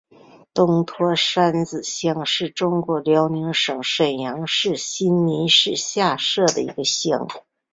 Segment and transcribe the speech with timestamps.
[0.55, 7.27] 东蛇山子乡是中国辽宁省沈阳市新民市下辖的一个乡。